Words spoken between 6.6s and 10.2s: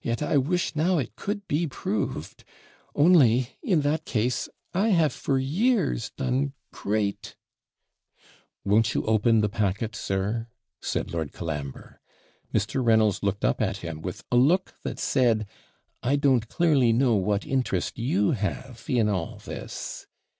great' 'Won't you open the packet,